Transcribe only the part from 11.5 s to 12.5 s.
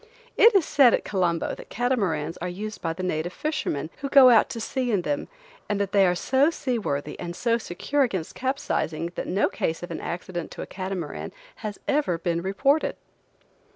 has ever been